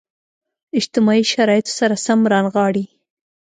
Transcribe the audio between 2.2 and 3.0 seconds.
رانغاړي.